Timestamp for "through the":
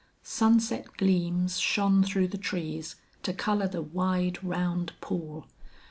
2.03-2.37